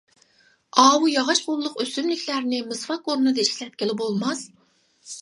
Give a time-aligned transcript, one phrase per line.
[0.83, 4.47] ئاۋۇ ياغاچ غوللۇق ئۆسۈملۈكلەرنى مىسۋاك ئورنىدا ئىشلەتكىلى بولماس؟!